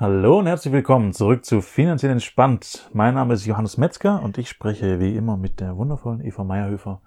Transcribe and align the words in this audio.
Hallo 0.00 0.38
und 0.38 0.46
herzlich 0.46 0.72
willkommen 0.72 1.12
zurück 1.12 1.44
zu 1.44 1.60
Finanziell 1.60 2.10
Entspannt. 2.10 2.88
Mein 2.94 3.16
Name 3.16 3.34
ist 3.34 3.44
Johannes 3.44 3.76
Metzger 3.76 4.22
und 4.22 4.38
ich 4.38 4.48
spreche 4.48 4.98
wie 4.98 5.14
immer 5.14 5.36
mit 5.36 5.60
der 5.60 5.76
wundervollen 5.76 6.24
Eva 6.24 6.42
Meierhöfer, 6.42 7.02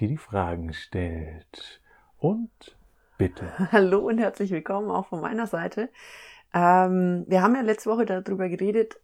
die 0.00 0.08
die 0.08 0.16
Fragen 0.16 0.72
stellt. 0.72 1.80
Und 2.18 2.50
bitte. 3.16 3.46
Hallo 3.70 4.00
und 4.00 4.18
herzlich 4.18 4.50
willkommen 4.50 4.90
auch 4.90 5.06
von 5.06 5.20
meiner 5.20 5.46
Seite. 5.46 5.88
Ähm, 6.52 7.26
wir 7.28 7.42
haben 7.42 7.54
ja 7.54 7.60
letzte 7.60 7.90
Woche 7.90 8.06
darüber 8.06 8.48
geredet, 8.48 8.96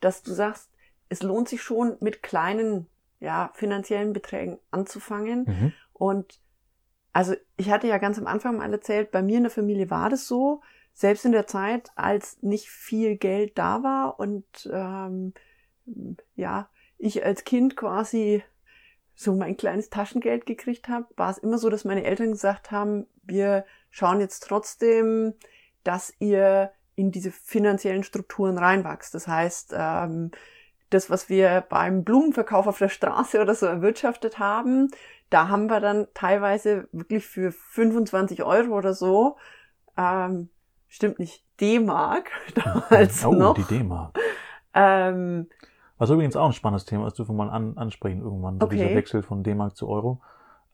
dass 0.00 0.22
du 0.22 0.32
sagst, 0.32 0.70
es 1.10 1.22
lohnt 1.22 1.50
sich 1.50 1.60
schon 1.60 1.98
mit 2.00 2.22
kleinen 2.22 2.86
ja, 3.20 3.50
finanziellen 3.52 4.14
Beträgen 4.14 4.60
anzufangen. 4.70 5.44
Mhm. 5.46 5.72
Und 5.92 6.40
also 7.12 7.34
ich 7.58 7.68
hatte 7.68 7.86
ja 7.86 7.98
ganz 7.98 8.18
am 8.18 8.26
Anfang 8.26 8.56
mal 8.56 8.72
erzählt, 8.72 9.10
bei 9.10 9.20
mir 9.20 9.36
in 9.36 9.42
der 9.42 9.52
Familie 9.52 9.90
war 9.90 10.08
das 10.08 10.26
so, 10.26 10.62
selbst 10.98 11.24
in 11.24 11.30
der 11.30 11.46
Zeit, 11.46 11.92
als 11.94 12.42
nicht 12.42 12.70
viel 12.70 13.16
Geld 13.16 13.56
da 13.56 13.84
war 13.84 14.18
und 14.18 14.44
ähm, 14.72 15.32
ja, 16.34 16.68
ich 16.98 17.24
als 17.24 17.44
Kind 17.44 17.76
quasi 17.76 18.42
so 19.14 19.32
mein 19.32 19.56
kleines 19.56 19.90
Taschengeld 19.90 20.44
gekriegt 20.44 20.88
habe, 20.88 21.06
war 21.16 21.30
es 21.30 21.38
immer 21.38 21.56
so, 21.56 21.70
dass 21.70 21.84
meine 21.84 22.02
Eltern 22.02 22.32
gesagt 22.32 22.72
haben, 22.72 23.06
wir 23.22 23.64
schauen 23.90 24.18
jetzt 24.18 24.40
trotzdem, 24.40 25.34
dass 25.84 26.12
ihr 26.18 26.72
in 26.96 27.12
diese 27.12 27.30
finanziellen 27.30 28.02
Strukturen 28.02 28.58
reinwachst. 28.58 29.14
Das 29.14 29.28
heißt, 29.28 29.74
ähm, 29.76 30.32
das, 30.90 31.10
was 31.10 31.28
wir 31.28 31.64
beim 31.68 32.02
Blumenverkauf 32.02 32.66
auf 32.66 32.78
der 32.78 32.88
Straße 32.88 33.40
oder 33.40 33.54
so 33.54 33.66
erwirtschaftet 33.66 34.40
haben, 34.40 34.90
da 35.30 35.46
haben 35.46 35.68
wir 35.68 35.78
dann 35.78 36.08
teilweise 36.14 36.88
wirklich 36.90 37.24
für 37.24 37.52
25 37.52 38.42
Euro 38.42 38.76
oder 38.76 38.94
so 38.94 39.36
ähm, 39.96 40.48
stimmt 40.88 41.18
nicht, 41.18 41.44
D-Mark 41.60 42.30
damals 42.54 43.24
oh, 43.24 43.32
noch. 43.32 43.54
die 43.54 43.62
D-Mark. 43.64 44.18
Ähm, 44.74 45.48
Was 45.98 46.10
übrigens 46.10 46.36
auch 46.36 46.46
ein 46.46 46.52
spannendes 46.52 46.84
Thema 46.84 47.06
ist, 47.06 47.18
dürfen 47.18 47.36
wir 47.36 47.44
mal 47.46 47.50
an, 47.50 47.76
ansprechen 47.76 48.20
irgendwann, 48.22 48.58
so 48.60 48.66
Okay. 48.66 48.76
dieser 48.76 48.94
Wechsel 48.94 49.22
von 49.22 49.42
D-Mark 49.42 49.76
zu 49.76 49.88
Euro, 49.88 50.20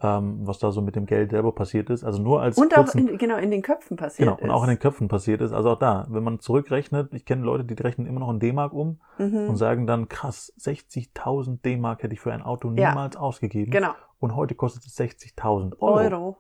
ähm, 0.03 0.41
was 0.47 0.59
da 0.59 0.71
so 0.73 0.83
mit 0.83 0.97
dem 0.97 1.07
Geld 1.07 1.31
selber 1.31 1.53
passiert 1.55 1.89
ist. 1.89 2.05
Also 2.05 2.21
nur 2.21 2.43
als 2.43 2.59
und 2.59 2.75
auch 2.75 2.85
kurzen, 2.85 3.09
in, 3.09 3.17
genau 3.19 3.37
in 3.37 3.51
den 3.51 3.63
Köpfen 3.63 3.97
passiert 3.97 4.27
genau, 4.29 4.37
ist. 4.37 4.43
und 4.43 4.51
auch 4.51 4.63
in 4.65 4.69
den 4.71 4.79
Köpfen 4.79 5.09
passiert 5.09 5.41
ist. 5.41 5.53
Also 5.53 5.71
auch 5.71 5.79
da, 5.79 6.07
wenn 6.11 6.23
man 6.25 6.41
zurückrechnet, 6.41 7.15
ich 7.15 7.25
kenne 7.25 7.43
Leute, 7.43 7.65
die 7.65 7.75
rechnen 7.81 8.07
immer 8.07 8.21
noch 8.21 8.31
in 8.31 8.41
D-Mark 8.41 8.73
um 8.73 9.01
mhm. 9.19 9.49
und 9.49 9.57
sagen 9.57 9.87
dann, 9.87 10.09
krass, 10.09 10.53
60.000 10.59 11.63
D-Mark 11.63 12.03
hätte 12.03 12.13
ich 12.13 12.21
für 12.21 12.33
ein 12.33 12.43
Auto 12.43 12.71
Ja. 12.73 12.91
niemals 12.91 13.17
ausgegeben. 13.17 13.71
Genau, 13.71 13.93
Und 14.21 14.37
heute 14.37 14.55
kostet 14.55 14.85
es 14.85 14.99
60.000 14.99 15.79
Euro. 15.81 15.95
Euro. 15.97 16.37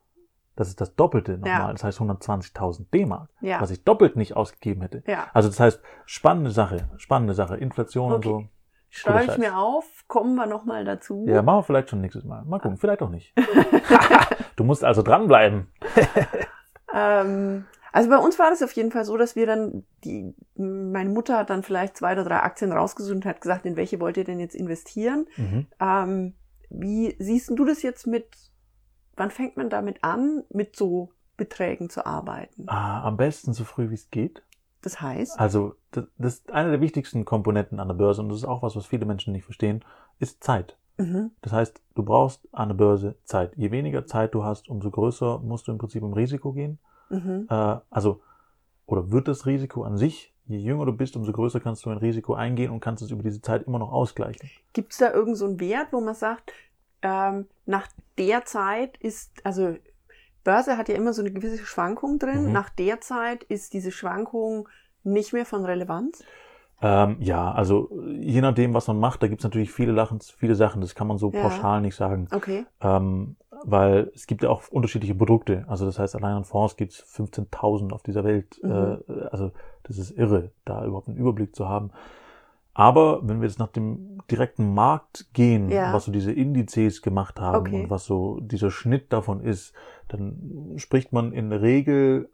Das 0.56 0.68
ist 0.68 0.80
das 0.80 0.94
Doppelte 0.94 1.32
nochmal. 1.38 1.48
Ja. 1.60 1.72
Das 1.72 1.82
heißt 1.84 2.00
120.000 2.00 2.86
D-Mark, 2.92 3.28
Ja. 3.40 3.60
was 3.60 3.70
ich 3.70 3.82
doppelt 3.84 4.16
nicht 4.16 4.36
ausgegeben 4.36 4.82
hätte. 4.82 5.02
Ja. 5.06 5.26
Also 5.32 5.48
das 5.48 5.58
heißt, 5.58 5.80
spannende 6.06 6.50
Sache, 6.50 6.88
spannende 6.96 7.34
Sache. 7.34 7.56
Inflation 7.56 8.12
Okay. 8.12 8.28
und 8.32 8.48
Schreibe 8.90 9.32
ich 9.32 9.38
mir 9.38 9.58
auf, 9.58 9.84
kommen 10.06 10.36
wir 10.36 10.46
nochmal 10.46 10.84
dazu. 10.84 11.24
so. 11.26 11.32
Ja, 11.32 11.42
machen 11.42 11.58
wir 11.58 11.62
vielleicht 11.64 11.90
schon 11.90 12.00
nächstes 12.00 12.22
Mal. 12.24 12.44
Mal 12.44 12.60
gucken, 12.60 12.78
vielleicht 12.78 13.02
auch 13.02 13.10
nicht. 13.10 13.34
du 14.56 14.62
musst 14.62 14.84
also 14.84 15.02
dranbleiben. 15.02 15.66
Ähm, 16.96 17.64
also 17.92 18.08
bei 18.08 18.18
uns 18.18 18.38
war 18.38 18.50
das 18.50 18.62
auf 18.62 18.72
jeden 18.72 18.92
Fall 18.92 19.04
so, 19.04 19.16
dass 19.16 19.34
wir 19.36 19.46
dann, 19.46 19.84
die, 20.04 20.34
meine 20.56 21.10
Mutter 21.10 21.36
hat 21.38 21.50
dann 21.50 21.62
vielleicht 21.62 21.96
zwei 21.96 22.12
oder 22.12 22.24
drei 22.24 22.40
Aktien 22.40 22.70
rausgesucht 22.72 23.16
und 23.16 23.24
hat 23.24 23.40
gesagt, 23.40 23.66
in 23.66 23.76
welche 23.76 24.00
wollt 24.00 24.16
ihr 24.16 24.24
denn 24.24 24.38
jetzt 24.40 24.54
investieren? 24.54 25.26
Mhm. 25.36 25.66
Ähm, 25.80 26.34
wie 26.70 27.16
siehst 27.18 27.50
du 27.50 27.64
das 27.64 27.82
jetzt 27.82 28.06
mit, 28.06 28.28
wann 29.16 29.30
fängt 29.30 29.56
man 29.56 29.70
damit 29.70 30.02
an, 30.04 30.44
mit 30.50 30.76
so 30.76 31.10
Beträgen 31.36 31.90
zu 31.90 32.06
arbeiten? 32.06 32.64
Ah, 32.68 33.02
am 33.02 33.16
besten 33.16 33.52
so 33.52 33.64
früh 33.64 33.90
wie 33.90 33.94
es 33.94 34.10
geht. 34.10 34.42
Das 34.82 35.00
heißt, 35.00 35.38
Also 35.40 35.76
das, 35.92 36.04
das 36.18 36.34
ist 36.34 36.52
eine 36.52 36.70
der 36.70 36.80
wichtigsten 36.80 37.24
Komponenten 37.24 37.80
an 37.80 37.88
der 37.88 37.94
Börse 37.94 38.20
und 38.20 38.28
das 38.28 38.38
ist 38.38 38.44
auch 38.44 38.62
was, 38.62 38.76
was 38.76 38.86
viele 38.86 39.06
Menschen 39.06 39.32
nicht 39.32 39.44
verstehen, 39.44 39.82
ist 40.18 40.44
Zeit. 40.44 40.76
mhm, 40.98 41.30
Das 41.40 41.52
heißt, 41.52 41.80
du 41.94 42.02
brauchst 42.02 42.46
an 42.52 42.68
der 42.68 42.74
Börse 42.76 43.16
Zeit. 43.24 43.56
Je 43.56 43.70
weniger 43.70 44.06
Zeit 44.06 44.34
du 44.34 44.44
hast, 44.44 44.68
umso 44.68 44.90
größer 44.90 45.38
musst 45.38 45.66
du 45.68 45.72
im 45.72 45.78
Prinzip 45.78 46.02
im 46.02 46.12
Risiko 46.12 46.52
gehen. 46.52 46.78
mhm, 47.08 47.46
Äh, 47.50 47.76
also, 47.90 48.20
oder 48.86 49.10
wird 49.10 49.26
das 49.28 49.46
Risiko 49.46 49.84
an 49.84 49.96
sich, 49.96 50.34
je 50.46 50.58
jünger 50.58 50.84
du 50.84 50.92
bist, 50.92 51.16
umso 51.16 51.32
größer 51.32 51.58
kannst 51.60 51.86
du 51.86 51.90
ein 51.90 51.96
Risiko 51.96 52.34
eingehen 52.34 52.70
und 52.70 52.80
kannst 52.80 53.02
es 53.02 53.10
über 53.10 53.22
diese 53.22 53.40
Zeit 53.40 53.66
immer 53.66 53.78
noch 53.78 53.90
ausgleichen. 53.90 54.50
Gibt 54.74 54.92
es 54.92 54.98
da 54.98 55.10
irgend 55.12 55.38
so 55.38 55.46
einen 55.46 55.58
Wert, 55.60 55.88
wo 55.92 56.02
man 56.02 56.14
sagt, 56.14 56.52
ähm, 57.04 57.46
nach 57.66 57.86
der 58.18 58.44
Zeit 58.44 58.96
ist, 58.96 59.30
also 59.44 59.76
Börse 60.42 60.76
hat 60.76 60.88
ja 60.88 60.96
immer 60.96 61.12
so 61.12 61.22
eine 61.22 61.30
gewisse 61.32 61.64
Schwankung 61.64 62.18
drin, 62.18 62.46
Mhm. 62.46 62.52
nach 62.52 62.70
der 62.70 63.00
Zeit 63.00 63.44
ist 63.44 63.72
diese 63.74 63.92
Schwankung 63.92 64.68
nicht 65.04 65.32
mehr 65.32 65.46
von 65.46 65.64
Relevanz? 65.64 66.24
Ähm, 66.82 67.16
ja, 67.20 67.52
also 67.52 67.88
je 68.18 68.40
nachdem, 68.40 68.74
was 68.74 68.88
man 68.88 68.98
macht, 68.98 69.22
da 69.22 69.28
gibt 69.28 69.40
es 69.40 69.44
natürlich 69.44 69.70
viele, 69.72 69.92
Lachen, 69.92 70.20
viele 70.20 70.54
Sachen, 70.54 70.80
das 70.80 70.94
kann 70.94 71.06
man 71.06 71.18
so 71.18 71.30
Ja. 71.30 71.42
pauschal 71.42 71.80
nicht 71.80 71.94
sagen. 71.94 72.28
Okay. 72.32 72.66
Ähm, 72.80 73.36
weil 73.66 74.10
es 74.14 74.26
gibt 74.26 74.42
ja 74.42 74.50
auch 74.50 74.68
unterschiedliche 74.68 75.14
Produkte. 75.14 75.64
Also 75.68 75.86
das 75.86 75.98
heißt, 75.98 76.14
allein 76.16 76.34
an 76.34 76.44
Fonds 76.44 76.76
gibt 76.76 76.92
es 76.92 77.00
15.000 77.00 77.92
auf 77.92 78.02
dieser 78.02 78.24
Welt. 78.24 78.58
Mhm. 78.62 78.70
Äh, 79.08 79.12
also 79.30 79.52
das 79.84 79.96
ist 79.98 80.10
irre, 80.10 80.50
da 80.66 80.84
überhaupt 80.84 81.08
einen 81.08 81.16
Überblick 81.16 81.54
zu 81.56 81.68
haben. 81.68 81.90
Aber 82.74 83.20
wenn 83.26 83.40
wir 83.40 83.46
jetzt 83.48 83.58
nach 83.60 83.68
dem 83.68 84.18
direkten 84.30 84.74
Markt 84.74 85.26
gehen, 85.32 85.70
Ja. 85.70 85.92
was 85.92 86.06
so 86.06 86.12
diese 86.12 86.32
Indizes 86.32 87.02
gemacht 87.02 87.40
haben 87.40 87.68
Okay. 87.68 87.84
und 87.84 87.90
was 87.90 88.04
so 88.04 88.40
dieser 88.40 88.70
Schnitt 88.70 89.12
davon 89.12 89.40
ist, 89.40 89.72
dann 90.08 90.72
spricht 90.76 91.12
man 91.12 91.32
in 91.32 91.50
der 91.50 91.62
Regel 91.62 92.28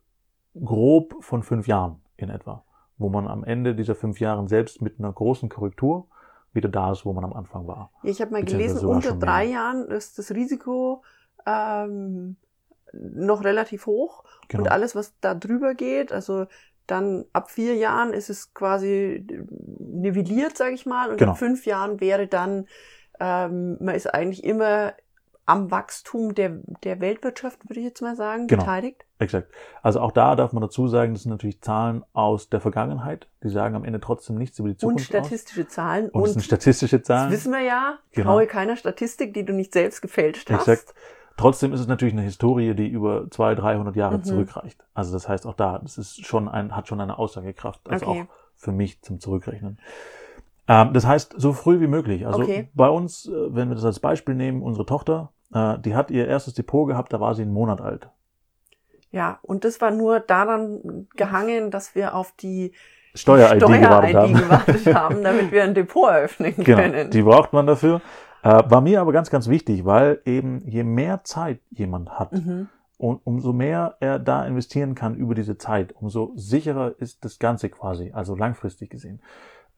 grob 0.64 1.14
von 1.20 1.42
fünf 1.42 1.66
Jahren 1.66 2.00
in 2.16 2.30
etwa, 2.30 2.64
wo 2.98 3.08
man 3.10 3.28
am 3.28 3.44
Ende 3.44 3.74
dieser 3.74 3.94
fünf 3.94 4.18
Jahren 4.20 4.48
selbst 4.48 4.80
mit 4.82 4.98
einer 4.98 5.12
großen 5.12 5.48
Korrektur 5.48 6.06
wieder 6.52 6.68
da 6.68 6.90
ist, 6.92 7.04
wo 7.04 7.12
man 7.12 7.24
am 7.24 7.32
Anfang 7.32 7.66
war. 7.66 7.90
Ich 8.02 8.20
habe 8.20 8.32
mal 8.32 8.42
gelesen, 8.44 8.84
unter 8.86 9.12
drei 9.14 9.44
mehr. 9.44 9.54
Jahren 9.54 9.88
ist 9.88 10.18
das 10.18 10.30
Risiko 10.32 11.02
ähm, 11.46 12.36
noch 12.92 13.44
relativ 13.44 13.86
hoch 13.86 14.24
Genau. 14.48 14.64
und 14.64 14.70
alles, 14.72 14.96
was 14.96 15.14
da 15.20 15.34
drüber 15.34 15.74
geht, 15.74 16.12
also 16.12 16.46
dann 16.90 17.24
ab 17.32 17.50
vier 17.50 17.74
Jahren 17.76 18.12
ist 18.12 18.30
es 18.30 18.52
quasi 18.54 19.26
nivelliert, 19.78 20.56
sage 20.56 20.74
ich 20.74 20.86
mal, 20.86 21.10
und 21.10 21.18
Genau. 21.18 21.32
ab 21.32 21.38
fünf 21.38 21.66
Jahren 21.66 22.00
wäre 22.00 22.26
dann, 22.26 22.66
ähm, 23.18 23.76
man 23.80 23.94
ist 23.94 24.06
eigentlich 24.12 24.44
immer 24.44 24.94
am 25.46 25.70
Wachstum 25.72 26.34
der, 26.36 26.60
der 26.84 27.00
Weltwirtschaft, 27.00 27.68
würde 27.68 27.80
ich 27.80 27.86
jetzt 27.86 28.00
mal 28.02 28.14
sagen, 28.14 28.46
Genau. 28.46 28.62
beteiligt. 28.62 29.04
Exakt. 29.18 29.48
Also 29.82 30.00
auch 30.00 30.12
da 30.12 30.36
darf 30.36 30.52
man 30.52 30.62
dazu 30.62 30.86
sagen, 30.86 31.12
das 31.12 31.24
sind 31.24 31.32
natürlich 31.32 31.60
Zahlen 31.60 32.04
aus 32.12 32.48
der 32.50 32.60
Vergangenheit. 32.60 33.26
Die 33.42 33.48
sagen 33.48 33.74
am 33.74 33.84
Ende 33.84 33.98
trotzdem 34.00 34.36
nichts 34.36 34.58
über 34.60 34.68
die 34.68 34.74
Und 34.74 34.80
Zukunft 34.80 35.06
statistische 35.06 35.66
Zahlen. 35.66 36.06
aus. 36.06 36.12
Und 36.12 36.20
es 36.22 36.28
Und 36.28 36.32
sind 36.34 36.42
statistische 36.44 36.98
das 36.98 37.06
Zahlen. 37.06 37.32
wissen 37.32 37.50
wir 37.52 37.60
ja, 37.62 37.98
Genau. 38.12 38.30
traue 38.30 38.46
keiner 38.46 38.76
Statistik, 38.76 39.34
die 39.34 39.44
du 39.44 39.52
nicht 39.52 39.72
selbst 39.72 40.00
gefälscht 40.02 40.48
hast. 40.50 40.68
Exakt. 40.68 40.94
Trotzdem 41.36 41.72
ist 41.72 41.80
es 41.80 41.86
natürlich 41.86 42.14
eine 42.14 42.22
Historie, 42.22 42.74
die 42.74 42.88
über 42.88 43.30
200, 43.30 43.64
300 43.64 43.96
Jahre 43.96 44.18
Mhm. 44.18 44.24
zurückreicht. 44.24 44.84
Also 44.94 45.12
das 45.12 45.28
heißt 45.28 45.46
auch 45.46 45.54
da, 45.54 45.78
das 45.78 45.96
ist 45.98 46.26
schon 46.26 46.48
ein, 46.48 46.76
hat 46.76 46.86
schon 46.88 47.00
eine 47.00 47.18
Aussagekraft. 47.18 47.88
Also 47.88 48.06
Okay. 48.06 48.22
auch 48.22 48.26
für 48.56 48.72
mich 48.72 49.00
zum 49.02 49.20
Zurückrechnen. 49.20 49.78
Ähm, 50.68 50.92
das 50.92 51.06
heißt, 51.06 51.34
so 51.38 51.52
früh 51.52 51.80
wie 51.80 51.86
möglich. 51.86 52.26
Also 52.26 52.42
Okay. 52.42 52.68
bei 52.74 52.88
uns, 52.88 53.26
äh, 53.26 53.54
wenn 53.54 53.68
wir 53.68 53.74
das 53.74 53.84
als 53.84 54.00
Beispiel 54.00 54.34
nehmen, 54.34 54.62
unsere 54.62 54.84
Tochter, 54.86 55.32
äh, 55.54 55.78
die 55.78 55.94
hat 55.94 56.10
ihr 56.10 56.28
erstes 56.28 56.54
Depot 56.54 56.86
gehabt, 56.86 57.12
da 57.12 57.20
war 57.20 57.34
sie 57.34 57.42
einen 57.42 57.52
Monat 57.54 57.80
alt. 57.80 58.08
Ja, 59.10 59.38
und 59.42 59.64
das 59.64 59.80
war 59.80 59.90
nur 59.90 60.20
daran 60.20 61.08
gehangen, 61.16 61.70
dass 61.70 61.94
wir 61.96 62.14
auf 62.14 62.32
die 62.32 62.72
Steuer-ID 63.14 63.58
gewartet 63.66 64.14
haben. 64.14 64.34
gewartet 64.34 64.94
haben, 64.94 65.24
damit 65.24 65.50
wir 65.50 65.64
ein 65.64 65.74
Depot 65.74 66.08
eröffnen 66.08 66.54
Genau, 66.62 66.82
können. 66.82 67.10
die 67.10 67.22
braucht 67.22 67.52
man 67.52 67.66
dafür. 67.66 68.00
Äh, 68.42 68.62
war 68.70 68.80
mir 68.80 69.00
aber 69.00 69.12
ganz, 69.12 69.30
ganz 69.30 69.48
wichtig, 69.48 69.84
weil 69.84 70.20
eben 70.24 70.66
je 70.66 70.84
mehr 70.84 71.24
Zeit 71.24 71.60
jemand 71.70 72.18
hat 72.18 72.32
mhm. 72.32 72.68
und 72.98 73.20
umso 73.24 73.52
mehr 73.52 73.96
er 74.00 74.18
da 74.18 74.46
investieren 74.46 74.94
kann 74.94 75.14
über 75.14 75.34
diese 75.34 75.58
Zeit, 75.58 75.92
umso 75.92 76.32
sicherer 76.36 76.94
ist 76.98 77.24
das 77.24 77.38
Ganze 77.38 77.68
quasi, 77.68 78.12
also 78.12 78.34
langfristig 78.34 78.90
gesehen. 78.90 79.20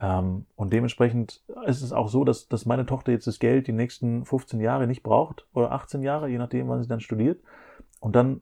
Ähm, 0.00 0.47
und 0.56 0.73
dementsprechend 0.73 1.43
ist 1.67 1.82
es 1.82 1.93
auch 1.93 2.09
so, 2.09 2.25
dass, 2.25 2.49
dass 2.49 2.67
meine 2.67 2.87
Tochter 2.87 3.12
jetzt 3.12 3.26
das 3.26 3.38
Geld 3.38 3.69
die 3.69 3.73
nächsten 3.73 4.25
15 4.25 4.61
Jahre 4.61 4.87
nicht 4.87 5.03
braucht 5.03 5.47
oder 5.55 5.73
18 5.73 6.03
Jahre, 6.03 6.29
je 6.29 6.38
nachdem, 6.38 6.69
wann 6.69 6.82
sie 6.82 6.88
dann 6.88 7.00
studiert. 7.00 7.41
Und 8.00 8.17
dann 8.17 8.41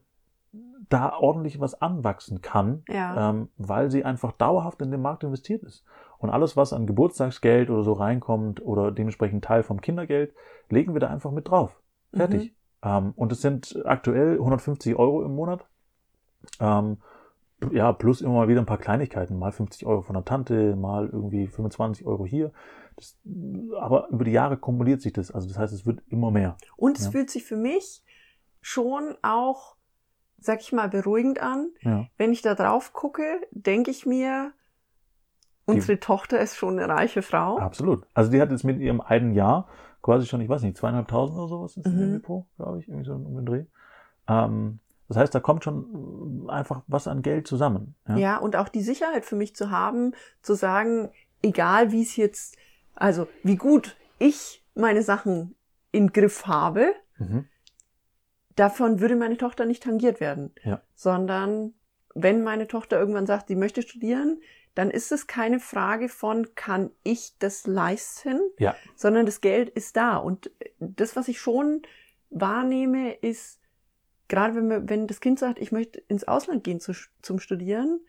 da 0.89 1.13
ordentlich 1.17 1.59
was 1.59 1.81
anwachsen 1.81 2.41
kann, 2.41 2.83
Ja. 2.89 3.29
ähm, 3.29 3.49
weil 3.57 3.91
sie 3.91 4.03
einfach 4.03 4.33
dauerhaft 4.33 4.81
in 4.81 4.91
den 4.91 5.01
Markt 5.01 5.23
investiert 5.23 5.63
ist. 5.63 5.85
Und 6.21 6.29
alles, 6.29 6.55
was 6.55 6.71
an 6.71 6.85
Geburtstagsgeld 6.85 7.69
oder 7.69 7.83
so 7.83 7.93
reinkommt 7.93 8.63
oder 8.63 8.91
dementsprechend 8.91 9.43
Teil 9.43 9.63
vom 9.63 9.81
Kindergeld, 9.81 10.33
legen 10.69 10.93
wir 10.93 10.99
da 10.99 11.07
einfach 11.09 11.31
mit 11.31 11.49
drauf. 11.49 11.81
Fertig. 12.13 12.53
Ähm, 12.83 13.13
und 13.15 13.31
es 13.31 13.41
sind 13.41 13.79
aktuell 13.85 14.33
150 14.33 14.95
Euro 14.95 15.23
im 15.23 15.33
Monat. 15.35 15.65
Ähm, 16.59 16.97
ja, 17.71 17.91
plus 17.91 18.21
immer 18.21 18.33
mal 18.33 18.47
wieder 18.47 18.59
ein 18.59 18.65
paar 18.65 18.77
Kleinigkeiten. 18.77 19.37
Mal 19.37 19.51
50 19.51 19.85
Euro 19.85 20.01
von 20.01 20.13
der 20.13 20.25
Tante, 20.25 20.75
mal 20.75 21.09
irgendwie 21.11 21.47
25 21.47 22.05
Euro 22.05 22.25
hier. 22.25 22.51
Das, 22.95 23.17
aber 23.79 24.09
über 24.09 24.23
die 24.23 24.31
Jahre 24.31 24.57
kumuliert 24.57 25.01
sich 25.01 25.13
das. 25.13 25.31
Also 25.31 25.47
das 25.47 25.57
heißt, 25.57 25.73
es 25.73 25.85
wird 25.85 26.01
immer 26.09 26.29
mehr. 26.31 26.55
Und 26.75 26.97
es 26.99 27.05
Ja. 27.05 27.11
fühlt 27.11 27.29
sich 27.29 27.43
für 27.43 27.57
mich 27.57 28.03
schon 28.61 29.15
auch, 29.23 29.75
sag 30.39 30.61
ich 30.61 30.71
mal, 30.71 30.89
beruhigend 30.89 31.41
an. 31.41 31.71
Ja. 31.81 32.05
Wenn 32.17 32.31
ich 32.31 32.41
da 32.41 32.53
drauf 32.55 32.93
gucke, 32.93 33.41
denke 33.51 33.89
ich 33.91 34.05
mir, 34.05 34.53
Unsere 35.65 35.99
Tochter 35.99 36.39
ist 36.39 36.55
schon 36.57 36.79
eine 36.79 36.91
reiche 36.91 37.21
Frau. 37.21 37.57
Absolut. 37.57 38.05
Also 38.13 38.31
die 38.31 38.41
hat 38.41 38.51
jetzt 38.51 38.63
mit 38.63 38.79
ihrem 38.79 38.99
einen 39.01 39.33
Jahr 39.33 39.67
quasi 40.01 40.25
schon, 40.25 40.41
ich 40.41 40.49
weiß 40.49 40.63
nicht, 40.63 40.77
zweieinhalbtausend 40.77 41.37
oder 41.37 41.47
sowas 41.47 41.77
ist 41.77 41.85
Mhm. 41.87 42.01
im 42.01 42.11
Depot, 42.13 42.45
glaube 42.57 42.79
ich, 42.79 42.87
irgendwie 42.87 43.05
so 43.05 43.13
um 43.13 43.35
den 43.35 43.45
Dreh. 43.45 43.65
Ähm, 44.27 44.79
das 45.07 45.17
heißt, 45.17 45.35
da 45.35 45.39
kommt 45.39 45.63
schon 45.63 46.47
einfach 46.49 46.81
was 46.87 47.07
an 47.07 47.21
Geld 47.21 47.47
zusammen. 47.47 47.95
Ja. 48.07 48.17
Ja, 48.17 48.37
und 48.37 48.55
auch 48.55 48.69
die 48.69 48.81
Sicherheit 48.81 49.25
für 49.25 49.35
mich 49.35 49.55
zu 49.55 49.69
haben, 49.69 50.13
zu 50.41 50.53
sagen, 50.55 51.09
egal 51.43 51.91
wie 51.91 52.01
es 52.01 52.15
jetzt, 52.15 52.57
also 52.95 53.27
wie 53.43 53.57
gut 53.57 53.97
ich 54.19 54.63
meine 54.73 55.03
Sachen 55.03 55.55
im 55.91 56.11
Griff 56.13 56.47
habe, 56.47 56.93
Mhm. 57.17 57.45
davon 58.55 58.99
würde 58.99 59.15
meine 59.15 59.37
Tochter 59.37 59.65
nicht 59.65 59.83
tangiert 59.83 60.19
werden. 60.19 60.51
Ja. 60.63 60.81
Sondern 60.95 61.73
wenn 62.15 62.43
meine 62.43 62.67
Tochter 62.67 62.99
irgendwann 62.99 63.25
sagt, 63.25 63.47
sie 63.47 63.55
möchte 63.55 63.81
studieren, 63.81 64.39
dann 64.75 64.89
ist 64.89 65.11
es 65.11 65.27
keine 65.27 65.59
Frage 65.59 66.07
von, 66.09 66.55
kann 66.55 66.91
ich 67.03 67.33
das 67.39 67.67
leisten, 67.67 68.39
Ja. 68.57 68.75
sondern 68.95 69.25
das 69.25 69.41
Geld 69.41 69.69
ist 69.69 69.97
da. 69.97 70.17
Und 70.17 70.51
das, 70.79 71.15
was 71.15 71.27
ich 71.27 71.39
schon 71.39 71.81
wahrnehme, 72.29 73.11
ist, 73.13 73.59
gerade 74.27 74.55
wenn, 74.55 74.69
wir, 74.69 74.89
wenn 74.89 75.07
das 75.07 75.19
Kind 75.19 75.39
sagt, 75.39 75.59
ich 75.59 75.71
möchte 75.71 75.99
ins 76.07 76.23
Ausland 76.25 76.63
gehen 76.63 76.79
zu, 76.79 76.93
zum 77.21 77.39
Studieren, 77.39 77.99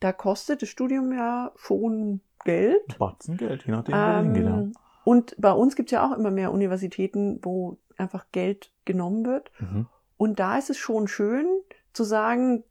da 0.00 0.12
kostet 0.12 0.62
das 0.62 0.68
Studium 0.68 1.12
ja 1.12 1.52
schon 1.56 2.20
Geld. 2.44 2.98
Batzen 2.98 3.36
Geld, 3.36 3.64
je 3.66 3.72
nachdem, 3.72 3.94
wo 3.94 3.98
du 3.98 4.22
hingeht. 4.22 4.44
Ja. 4.44 4.58
Ähm, 4.58 4.72
und 5.04 5.34
bei 5.38 5.52
uns 5.52 5.76
gibt 5.76 5.88
es 5.88 5.92
ja 5.92 6.06
auch 6.06 6.16
immer 6.16 6.30
mehr 6.30 6.52
Universitäten, 6.52 7.40
wo 7.42 7.78
einfach 7.96 8.26
Geld 8.32 8.72
genommen 8.84 9.26
wird. 9.26 9.50
Mhm. 9.58 9.86
Und 10.16 10.38
da 10.38 10.58
ist 10.58 10.70
es 10.70 10.78
schon 10.78 11.08
schön 11.08 11.46
zu 11.92 12.04
sagen, 12.04 12.62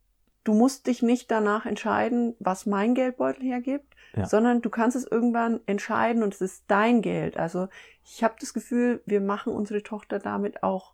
du 0.43 0.53
musst 0.53 0.87
dich 0.87 1.01
nicht 1.03 1.29
danach 1.31 1.65
entscheiden, 1.65 2.35
was 2.39 2.65
mein 2.65 2.95
Geldbeutel 2.95 3.43
hergibt, 3.43 3.93
Ja. 4.15 4.25
sondern 4.25 4.61
du 4.61 4.69
kannst 4.69 4.95
es 4.97 5.05
irgendwann 5.05 5.59
entscheiden 5.65 6.23
und 6.23 6.33
es 6.33 6.41
ist 6.41 6.63
dein 6.67 7.01
Geld. 7.01 7.37
Also 7.37 7.67
ich 8.03 8.23
habe 8.23 8.35
das 8.39 8.53
Gefühl, 8.53 9.01
wir 9.05 9.21
machen 9.21 9.53
unsere 9.53 9.83
Tochter 9.83 10.17
damit 10.19 10.63
auch 10.63 10.93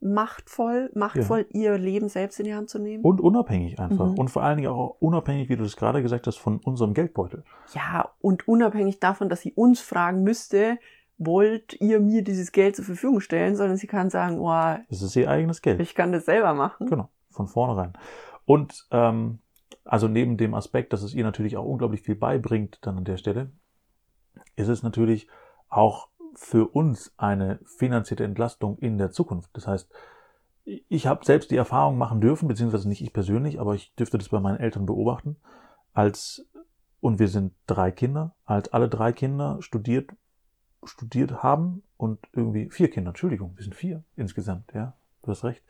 machtvoll, 0.00 0.90
machtvoll 0.94 1.46
ihr 1.50 1.78
Leben 1.78 2.08
selbst 2.08 2.38
in 2.38 2.44
die 2.44 2.54
Hand 2.54 2.68
zu 2.68 2.78
nehmen. 2.78 3.02
Und 3.04 3.20
unabhängig 3.20 3.78
einfach. 3.80 4.06
Mhm. 4.06 4.18
Und 4.18 4.28
vor 4.28 4.42
allen 4.42 4.58
Dingen 4.58 4.68
auch 4.68 4.96
unabhängig, 5.00 5.48
wie 5.48 5.56
du 5.56 5.64
es 5.64 5.76
gerade 5.76 6.02
gesagt 6.02 6.26
hast, 6.26 6.36
von 6.36 6.58
unserem 6.58 6.92
Geldbeutel. 6.94 7.44
Ja, 7.74 8.10
und 8.20 8.46
unabhängig 8.46 9.00
davon, 9.00 9.28
dass 9.30 9.40
sie 9.40 9.52
uns 9.54 9.80
fragen 9.80 10.22
müsste, 10.22 10.78
wollt 11.16 11.80
ihr 11.80 12.00
mir 12.00 12.22
dieses 12.22 12.52
Geld 12.52 12.76
zur 12.76 12.84
Verfügung 12.84 13.20
stellen, 13.20 13.56
sondern 13.56 13.76
sie 13.78 13.86
kann 13.86 14.10
sagen, 14.10 14.38
oh, 14.40 14.76
Das 14.90 15.00
ist 15.00 15.16
ihr 15.16 15.30
eigenes 15.30 15.62
Geld. 15.62 15.80
ich 15.80 15.94
kann 15.94 16.12
das 16.12 16.26
selber 16.26 16.52
machen. 16.54 16.86
Genau, 16.88 17.08
von 17.30 17.46
vornherein. 17.46 17.92
Und 18.44 18.86
ähm, 18.90 19.38
also 19.84 20.08
neben 20.08 20.36
dem 20.36 20.54
Aspekt, 20.54 20.92
dass 20.92 21.02
es 21.02 21.14
ihr 21.14 21.24
natürlich 21.24 21.56
auch 21.56 21.64
unglaublich 21.64 22.02
viel 22.02 22.14
beibringt, 22.14 22.78
dann 22.82 22.98
an 22.98 23.04
der 23.04 23.16
Stelle, 23.16 23.50
ist 24.56 24.68
es 24.68 24.82
natürlich 24.82 25.28
auch 25.68 26.08
für 26.34 26.68
uns 26.68 27.12
eine 27.16 27.60
finanzielle 27.64 28.24
Entlastung 28.24 28.78
in 28.78 28.98
der 28.98 29.10
Zukunft. 29.10 29.50
Das 29.52 29.66
heißt, 29.66 29.90
ich 30.64 31.06
habe 31.06 31.24
selbst 31.24 31.50
die 31.50 31.56
Erfahrung 31.56 31.98
machen 31.98 32.20
dürfen, 32.20 32.48
beziehungsweise 32.48 32.88
nicht 32.88 33.02
ich 33.02 33.12
persönlich, 33.12 33.60
aber 33.60 33.74
ich 33.74 33.94
dürfte 33.94 34.18
das 34.18 34.30
bei 34.30 34.40
meinen 34.40 34.58
Eltern 34.58 34.86
beobachten, 34.86 35.36
als 35.92 36.48
und 37.00 37.18
wir 37.18 37.28
sind 37.28 37.52
drei 37.66 37.90
Kinder, 37.90 38.34
als 38.46 38.72
alle 38.72 38.88
drei 38.88 39.12
Kinder 39.12 39.58
studiert 39.60 40.10
studiert 40.86 41.42
haben 41.42 41.82
und 41.96 42.18
irgendwie 42.32 42.70
vier 42.70 42.90
Kinder, 42.90 43.10
Entschuldigung, 43.10 43.56
wir 43.56 43.62
sind 43.62 43.74
vier 43.74 44.04
insgesamt, 44.16 44.72
ja, 44.74 44.94
du 45.22 45.30
hast 45.30 45.44
recht. 45.44 45.62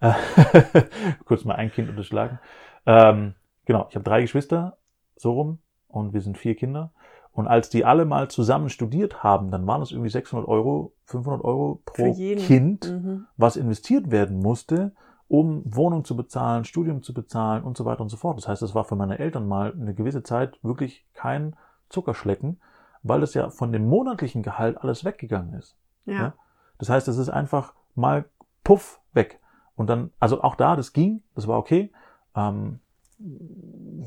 Kurz 1.24 1.44
mal 1.44 1.54
ein 1.56 1.70
Kind 1.72 1.88
unterschlagen. 1.88 2.38
Ähm, 2.86 3.34
genau, 3.64 3.86
ich 3.88 3.94
habe 3.96 4.04
drei 4.04 4.20
Geschwister, 4.22 4.76
so 5.16 5.32
rum, 5.32 5.58
und 5.88 6.12
wir 6.12 6.20
sind 6.20 6.38
vier 6.38 6.54
Kinder. 6.54 6.90
Und 7.32 7.46
als 7.46 7.68
die 7.68 7.84
alle 7.84 8.04
mal 8.04 8.28
zusammen 8.28 8.68
studiert 8.68 9.22
haben, 9.22 9.50
dann 9.50 9.66
waren 9.66 9.80
es 9.82 9.92
irgendwie 9.92 10.10
600 10.10 10.48
Euro, 10.48 10.92
500 11.06 11.44
Euro 11.44 11.80
pro. 11.84 12.12
Kind, 12.46 12.90
Mhm. 12.92 13.26
was 13.36 13.56
investiert 13.56 14.10
werden 14.10 14.40
musste, 14.40 14.92
um 15.28 15.62
Wohnung 15.66 16.04
zu 16.04 16.16
bezahlen, 16.16 16.64
Studium 16.64 17.02
zu 17.02 17.12
bezahlen 17.14 17.62
und 17.62 17.76
so 17.76 17.84
weiter 17.84 18.00
und 18.00 18.08
so 18.08 18.16
fort. 18.16 18.38
Das 18.38 18.48
heißt, 18.48 18.62
es 18.62 18.74
war 18.74 18.84
für 18.84 18.96
meine 18.96 19.18
Eltern 19.18 19.46
mal 19.46 19.72
eine 19.72 19.94
gewisse 19.94 20.22
Zeit 20.22 20.58
wirklich 20.62 21.06
kein 21.14 21.54
Zuckerschlecken, 21.90 22.60
weil 23.02 23.20
das 23.20 23.34
ja 23.34 23.50
von 23.50 23.72
dem 23.72 23.86
monatlichen 23.88 24.42
Gehalt 24.42 24.78
alles 24.78 25.04
weggegangen 25.04 25.54
ist. 25.54 25.76
Ja. 26.06 26.14
Ja. 26.14 26.34
Das 26.78 26.88
heißt, 26.88 27.08
es 27.08 27.18
ist 27.18 27.28
einfach 27.28 27.74
mal 27.94 28.24
puff 28.64 29.00
weg. 29.12 29.38
Und 29.78 29.88
dann, 29.88 30.10
also 30.20 30.42
auch 30.42 30.56
da, 30.56 30.76
das 30.76 30.92
ging, 30.92 31.22
das 31.34 31.46
war 31.48 31.58
okay. 31.58 31.90
Ähm, 32.36 32.80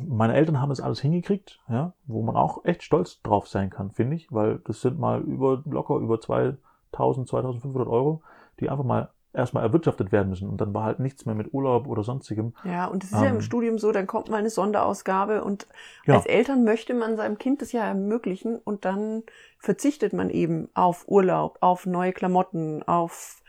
meine 0.07 0.33
Eltern 0.35 0.62
haben 0.62 0.71
es 0.71 0.79
alles 0.79 1.01
hingekriegt, 1.01 1.59
ja, 1.69 1.94
wo 2.06 2.21
man 2.21 2.35
auch 2.35 2.63
echt 2.65 2.83
stolz 2.83 3.21
drauf 3.23 3.47
sein 3.47 3.69
kann, 3.69 3.91
finde 3.91 4.15
ich, 4.15 4.31
weil 4.31 4.59
das 4.65 4.81
sind 4.81 5.00
mal 5.00 5.21
über, 5.21 5.63
locker 5.65 5.95
über 5.95 6.19
2000, 6.21 7.27
2500 7.27 7.88
Euro, 7.88 8.21
die 8.59 8.69
einfach 8.69 8.83
mal 8.83 9.09
erstmal 9.33 9.63
erwirtschaftet 9.63 10.12
werden 10.12 10.29
müssen. 10.29 10.50
Und 10.50 10.59
dann 10.59 10.73
war 10.73 10.83
halt 10.83 11.00
nichts 11.00 11.25
mehr 11.25 11.35
mit 11.35 11.53
Urlaub 11.53 11.88
oder 11.88 12.03
sonstigem. 12.03 12.53
Ja, 12.65 12.88
und 12.88 13.03
es 13.03 13.12
ist 13.13 13.21
ja 13.21 13.29
im 13.29 13.35
Ähm. 13.35 13.41
Studium 13.41 13.79
so, 13.79 13.91
dann 13.94 14.07
kommt 14.07 14.29
mal 14.29 14.38
eine 14.38 14.50
Sonderausgabe 14.50 15.44
und 15.44 15.68
Genau. 16.06 16.18
als 16.18 16.25
Eltern 16.27 16.63
möchte 16.65 16.94
man 16.94 17.15
seinem 17.15 17.38
Kind 17.38 17.62
das 17.62 17.71
ja 17.71 17.83
ermöglichen 17.85 18.57
und 18.57 18.83
dann 18.83 19.23
verzichtet 19.57 20.12
man 20.12 20.29
eben 20.29 20.69
auf 20.73 21.06
Urlaub, 21.07 21.57
auf 21.62 21.85
neue 21.85 22.12
Klamotten, 22.12 22.83
auf 22.83 23.40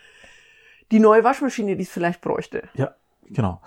die 0.92 1.00
neue 1.00 1.24
Waschmaschine, 1.24 1.74
die 1.76 1.82
es 1.82 1.90
vielleicht 1.90 2.20
bräuchte. 2.20 2.68
Genau. 3.24 3.60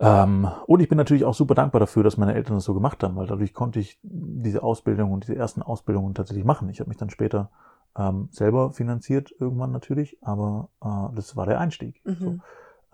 Ähm, 0.00 0.48
und 0.66 0.80
ich 0.80 0.88
bin 0.88 0.96
natürlich 0.96 1.24
auch 1.24 1.34
super 1.34 1.54
dankbar 1.54 1.80
dafür, 1.80 2.02
dass 2.02 2.16
meine 2.16 2.34
Eltern 2.34 2.56
das 2.56 2.64
so 2.64 2.74
gemacht 2.74 3.02
haben, 3.02 3.16
weil 3.16 3.26
dadurch 3.26 3.52
konnte 3.52 3.78
ich 3.78 3.98
diese 4.02 4.62
Ausbildung 4.62 5.12
und 5.12 5.24
diese 5.24 5.36
ersten 5.36 5.62
Ausbildungen 5.62 6.14
tatsächlich 6.14 6.46
machen. 6.46 6.70
Ich 6.70 6.80
habe 6.80 6.88
mich 6.88 6.96
dann 6.96 7.10
später 7.10 7.50
ähm, 7.96 8.28
selber 8.30 8.72
finanziert 8.72 9.34
irgendwann 9.38 9.72
natürlich, 9.72 10.16
aber 10.22 10.70
äh, 10.82 11.14
das 11.14 11.36
war 11.36 11.44
der 11.44 11.60
Einstieg. 11.60 12.00
Mhm. 12.04 12.16
So. 12.18 12.38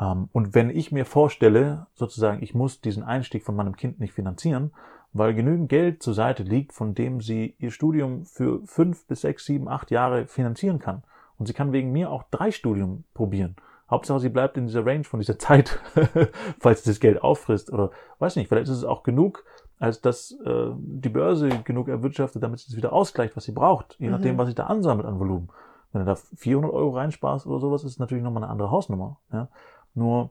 Ähm, 0.00 0.28
und 0.32 0.54
wenn 0.54 0.69
ich 0.69 0.90
mir 0.90 1.04
vorstelle, 1.04 1.87
sozusagen, 1.94 2.42
ich 2.42 2.54
muss 2.54 2.81
diesen 2.81 3.04
Einstieg 3.04 3.44
von 3.44 3.54
meinem 3.54 3.76
Kind 3.76 4.00
nicht 4.00 4.12
finanzieren, 4.12 4.72
weil 5.12 5.32
genügend 5.34 5.69
Geld 5.69 6.02
zur 6.02 6.14
Seite 6.14 6.42
liegt, 6.42 6.72
von 6.72 6.94
dem 6.94 7.20
sie 7.20 7.54
ihr 7.58 7.70
Studium 7.70 8.25
für 8.25 8.66
fünf 8.66 9.06
bis 9.06 9.20
sechs, 9.20 9.44
sieben, 9.44 9.69
acht 9.69 9.90
Jahre 9.92 10.26
finanzieren 10.26 10.81
kann. 10.81 11.04
Und 11.38 11.47
sie 11.47 11.53
kann 11.53 11.73
wegen 11.73 11.93
mir 11.93 12.11
auch 12.11 12.25
drei 12.31 12.50
Studium 12.50 13.05
probieren. 13.15 13.56
Hauptsache, 13.91 14.21
sie 14.21 14.31
bleibt 14.31 14.56
in 14.56 14.67
dieser 14.67 14.85
Range 14.85 15.05
von 15.05 15.21
dieser 15.21 15.38
Zeit, 15.38 15.79
falls 16.59 16.83
sie 16.85 16.91
das 16.91 17.00
Geld 17.00 17.23
auffrisst 17.23 17.73
oder 17.73 17.91
weiß 18.19 18.37
nicht, 18.37 18.49
vielleicht 18.49 18.69
ist 18.69 18.79
es 18.79 18.85
auch 18.85 19.03
genug, 19.03 19.44
als 19.79 20.00
dass 20.00 20.33
äh, 20.44 20.71
die 20.77 21.09
Börse 21.11 21.49
genug 21.65 21.88
erwirtschaftet, 21.88 22.43
damit 22.43 22.61
sie 22.61 22.71
es 22.71 22.76
wieder 22.76 22.93
ausgleicht, 22.93 23.37
was 23.37 23.45
sie 23.45 23.52
braucht, 23.52 23.97
je 23.99 24.09
nachdem, 24.09 24.35
Mhm. 24.35 24.38
was 24.38 24.49
sie 24.49 24.55
da 24.55 24.64
ansammelt 24.66 25.07
an 25.07 25.19
Volumen. 25.21 25.50
Wenn 25.93 26.00
du 26.00 26.07
da 26.07 26.16
400 26.16 26.73
Euro 26.73 26.90
reinsparst 26.97 27.47
oder 27.47 27.61
sowas, 27.61 27.85
ist 27.85 27.93
es 27.93 27.99
natürlich 27.99 28.25
nochmal 28.25 28.43
eine 28.43 28.50
andere 28.52 28.71
Hausnummer. 28.71 29.21
Ja? 29.33 29.49
Nur, 29.95 30.31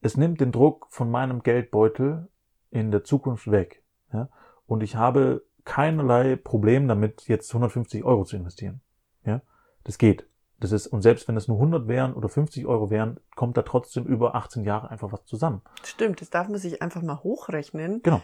es 0.00 0.16
nimmt 0.16 0.40
den 0.40 0.52
Druck 0.52 0.86
von 0.90 1.10
meinem 1.10 1.42
Geldbeutel 1.42 2.28
in 2.70 2.90
der 2.90 3.04
Zukunft 3.04 3.50
weg. 3.50 3.82
Ja? 4.12 4.28
Und 4.66 4.82
ich 4.82 4.96
habe 4.96 5.42
keinerlei 5.64 6.36
Problem 6.36 6.88
damit, 6.88 7.26
jetzt 7.28 7.50
150 7.52 8.04
Euro 8.04 8.24
zu 8.24 8.36
investieren. 8.36 8.80
Ja? 9.24 9.40
Das 9.84 9.98
geht. 9.98 10.26
Das 10.60 10.72
ist, 10.72 10.86
und 10.86 11.02
selbst 11.02 11.28
wenn 11.28 11.36
es 11.36 11.48
nur 11.48 11.58
100 11.58 11.88
wären 11.88 12.14
oder 12.14 12.28
50 12.28 12.66
Euro 12.66 12.90
wären, 12.90 13.18
kommt 13.34 13.56
da 13.56 13.62
trotzdem 13.62 14.06
über 14.06 14.34
18 14.34 14.64
Jahre 14.64 14.90
einfach 14.90 15.12
was 15.12 15.24
zusammen. 15.24 15.62
Stimmt, 15.82 16.20
das 16.20 16.30
darf 16.30 16.48
man 16.48 16.58
sich 16.58 16.80
einfach 16.80 17.02
mal 17.02 17.22
hochrechnen. 17.22 18.02
Genau. 18.02 18.22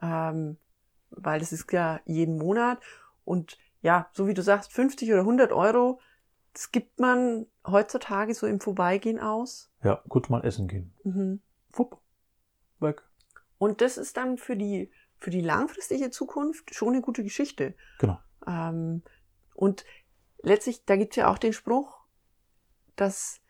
Ähm, 0.00 0.56
weil 1.10 1.40
das 1.40 1.52
ist 1.52 1.70
ja 1.72 2.00
jeden 2.04 2.38
Monat. 2.38 2.80
Und 3.24 3.58
ja, 3.82 4.08
so 4.12 4.26
wie 4.26 4.34
du 4.34 4.42
sagst, 4.42 4.72
50 4.72 5.10
oder 5.12 5.20
100 5.20 5.52
Euro, 5.52 6.00
das 6.52 6.70
gibt 6.70 7.00
man 7.00 7.46
heutzutage 7.66 8.34
so 8.34 8.46
im 8.46 8.60
Vorbeigehen 8.60 9.18
aus. 9.18 9.70
Ja, 9.82 10.02
kurz 10.08 10.28
mal 10.28 10.44
essen 10.44 10.68
gehen. 10.68 10.94
Mhm. 11.04 11.40
Fupp. 11.70 11.98
Weg. 12.80 13.02
Und 13.58 13.80
das 13.80 13.96
ist 13.96 14.16
dann 14.16 14.38
für 14.38 14.56
die, 14.56 14.90
für 15.18 15.30
die 15.30 15.40
langfristige 15.40 16.10
Zukunft 16.10 16.74
schon 16.74 16.94
eine 16.94 17.00
gute 17.00 17.22
Geschichte. 17.22 17.74
Genau. 17.98 18.18
Ähm, 18.46 19.02
und 19.54 19.84
letztlich, 20.42 20.84
da 20.84 20.96
gibt's 20.96 21.16
ja 21.16 21.30
auch 21.30 21.38
den 21.38 21.52
Spruch, 21.52 21.98
dass 22.96 23.40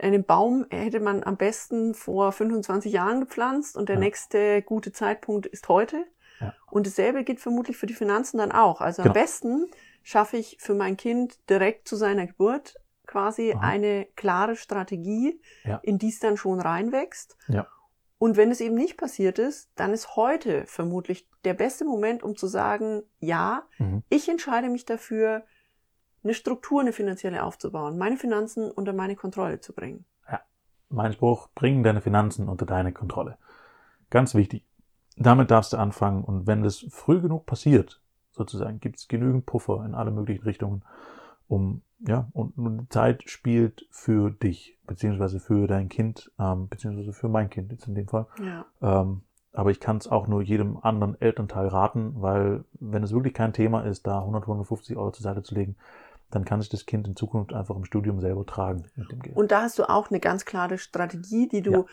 einen 0.00 0.24
Baum 0.24 0.66
hätte 0.70 1.00
man 1.00 1.22
am 1.22 1.36
besten 1.36 1.94
vor 1.94 2.32
25 2.32 2.92
Jahren 2.92 3.20
gepflanzt 3.20 3.76
und 3.76 3.88
der 3.88 3.96
Ja. 3.96 4.00
nächste 4.00 4.62
gute 4.62 4.92
Zeitpunkt 4.92 5.46
ist 5.46 5.68
heute. 5.68 6.04
Ja. 6.40 6.54
Und 6.70 6.86
dasselbe 6.86 7.24
gilt 7.24 7.40
vermutlich 7.40 7.76
für 7.76 7.86
die 7.86 7.94
Finanzen 7.94 8.38
dann 8.38 8.52
auch. 8.52 8.80
Also 8.80 9.02
Genau. 9.02 9.14
am 9.14 9.20
besten 9.20 9.70
schaffe 10.02 10.38
ich 10.38 10.56
für 10.60 10.74
mein 10.74 10.96
Kind 10.96 11.38
direkt 11.50 11.86
zu 11.86 11.96
seiner 11.96 12.26
Geburt 12.26 12.76
quasi 13.06 13.52
Aha. 13.52 13.60
eine 13.60 14.06
klare 14.16 14.56
Strategie, 14.56 15.40
Ja. 15.64 15.78
in 15.82 15.98
die 15.98 16.08
es 16.08 16.20
dann 16.20 16.36
schon 16.38 16.60
reinwächst. 16.60 17.36
Ja. 17.48 17.66
Und 18.18 18.36
wenn 18.36 18.50
es 18.50 18.60
eben 18.60 18.76
nicht 18.76 18.96
passiert 18.96 19.38
ist, 19.38 19.68
dann 19.74 19.92
ist 19.92 20.16
heute 20.16 20.64
vermutlich 20.66 21.28
der 21.44 21.54
beste 21.54 21.84
Moment, 21.84 22.22
um 22.22 22.36
zu 22.36 22.46
sagen, 22.46 23.02
ja, 23.18 23.64
Mhm. 23.78 24.02
ich 24.08 24.28
entscheide 24.28 24.68
mich 24.70 24.86
dafür, 24.86 25.44
eine 26.24 26.34
Struktur, 26.34 26.80
eine 26.80 26.92
finanzielle 26.92 27.42
aufzubauen, 27.44 27.98
meine 27.98 28.16
Finanzen 28.16 28.70
unter 28.70 28.92
meine 28.92 29.16
Kontrolle 29.16 29.60
zu 29.60 29.72
bringen. 29.72 30.04
Mein 30.92 31.12
Spruch, 31.14 31.48
bring 31.54 31.82
deine 31.82 32.02
Finanzen 32.02 32.48
unter 32.48 32.66
deine 32.66 32.92
Kontrolle. 32.92 33.38
Ganz 34.10 34.34
wichtig. 34.34 34.66
Damit 35.16 35.50
darfst 35.50 35.72
du 35.72 35.78
anfangen 35.78 36.22
und 36.22 36.46
wenn 36.46 36.62
das 36.62 36.86
früh 36.90 37.20
genug 37.20 37.46
passiert, 37.46 38.02
sozusagen. 38.30 38.80
Gibt 38.80 38.98
es 38.98 39.08
genügend 39.08 39.46
Puffer 39.46 39.84
in 39.84 39.94
alle 39.94 40.10
möglichen 40.10 40.44
Richtungen, 40.44 40.82
um, 41.48 41.82
ja, 42.00 42.28
und, 42.32 42.56
und 42.58 42.92
Zeit 42.92 43.28
spielt 43.28 43.86
für 43.90 44.30
dich, 44.30 44.78
beziehungsweise 44.86 45.40
für 45.40 45.66
dein 45.66 45.88
Kind, 45.88 46.30
ähm, 46.38 46.68
beziehungsweise 46.68 47.12
für 47.12 47.28
mein 47.28 47.50
Kind 47.50 47.72
jetzt 47.72 47.86
in 47.86 47.94
dem 47.94 48.08
Fall. 48.08 48.26
Ja. 48.42 48.66
Ähm, 48.80 49.22
aber 49.52 49.70
ich 49.70 49.80
kann 49.80 49.98
es 49.98 50.08
auch 50.08 50.28
nur 50.28 50.40
jedem 50.40 50.78
anderen 50.78 51.20
Elternteil 51.20 51.68
raten, 51.68 52.14
weil 52.16 52.64
wenn 52.80 53.02
es 53.02 53.12
wirklich 53.12 53.34
kein 53.34 53.52
Thema 53.52 53.82
ist, 53.82 54.06
da 54.06 54.20
100, 54.20 54.44
150 54.44 54.96
Euro 54.96 55.10
zur 55.10 55.22
Seite 55.22 55.42
zu 55.42 55.54
legen, 55.54 55.76
dann 56.32 56.44
kann 56.44 56.60
sich 56.60 56.70
das 56.70 56.86
Kind 56.86 57.06
in 57.06 57.14
Zukunft 57.16 57.52
einfach 57.52 57.76
im 57.76 57.84
Studium 57.84 58.20
selber 58.20 58.44
tragen 58.44 58.84
mit 58.96 59.10
dem 59.12 59.20
Geld. 59.20 59.36
Und 59.36 59.52
da 59.52 59.62
hast 59.62 59.78
du 59.78 59.88
auch 59.88 60.10
eine 60.10 60.18
ganz 60.20 60.44
klare 60.44 60.78
Strategie, 60.78 61.46
die 61.48 61.62
du 61.62 61.72
Ja. 61.72 61.84